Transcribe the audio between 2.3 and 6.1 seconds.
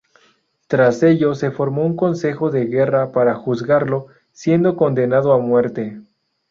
de Guerra para juzgarlo, siendo condenado a muerte.